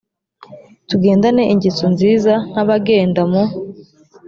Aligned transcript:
tugendane 0.89 1.43
ingeso 1.53 1.85
nziza 1.93 2.33
nk 2.49 2.55
abagenda 2.63 3.21
mu 3.31 3.43